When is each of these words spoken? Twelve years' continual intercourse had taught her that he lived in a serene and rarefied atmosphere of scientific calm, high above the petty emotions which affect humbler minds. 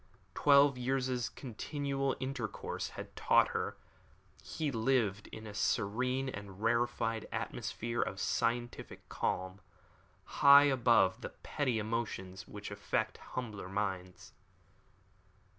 Twelve 0.33 0.79
years' 0.79 1.29
continual 1.29 2.15
intercourse 2.19 2.89
had 2.97 3.15
taught 3.15 3.49
her 3.49 3.77
that 4.39 4.43
he 4.47 4.71
lived 4.71 5.27
in 5.27 5.45
a 5.45 5.53
serene 5.53 6.27
and 6.27 6.59
rarefied 6.63 7.27
atmosphere 7.31 8.01
of 8.01 8.19
scientific 8.19 9.07
calm, 9.09 9.61
high 10.41 10.63
above 10.63 11.21
the 11.21 11.29
petty 11.29 11.77
emotions 11.77 12.47
which 12.47 12.71
affect 12.71 13.19
humbler 13.37 13.69
minds. 13.69 14.33